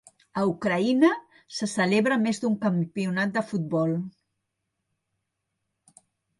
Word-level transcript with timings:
A 0.43 0.43
Ucraïna 0.51 1.11
se 1.57 1.67
celebra 1.73 2.17
més 2.23 2.41
d'un 2.45 2.57
campionat 2.65 3.37
de 3.37 3.45
futbol. 3.53 3.95